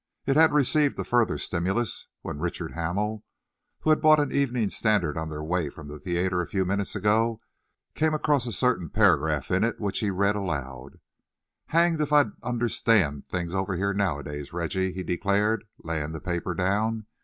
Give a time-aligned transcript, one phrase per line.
[0.25, 3.23] It had received a further stimulus when Richard Hamel,
[3.81, 6.95] who had bought an Evening Standard on their way from the theatre a few minutes
[6.95, 7.39] ago,
[7.93, 10.99] came across a certain paragraph in it which he read aloud.
[11.67, 17.05] "Hanged if I understand things over here, nowadays, Reggie!" he declared, laying the paper down.